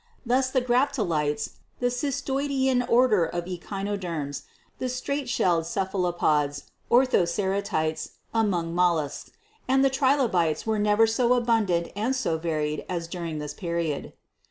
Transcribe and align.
Thus 0.25 0.49
the 0.49 0.61
Graptolites, 0.63 1.57
the 1.79 1.91
Cystoidean 1.91 2.81
order 2.89 3.23
of 3.23 3.45
Echinoderms, 3.45 4.41
the 4.79 4.89
straight 4.89 5.29
shelled 5.29 5.67
Cephalopods 5.67 6.71
(ortho 6.89 7.27
ceratites) 7.27 8.13
among 8.33 8.73
Mollusks, 8.73 9.29
and 9.67 9.85
the 9.85 9.91
Trilobites 9.91 10.65
were 10.65 10.79
never 10.79 11.05
so 11.05 11.33
abundant 11.35 11.89
and 11.95 12.15
so 12.15 12.39
varied 12.39 12.83
as 12.89 13.07
during 13.07 13.37
this 13.37 13.53
period. 13.53 14.13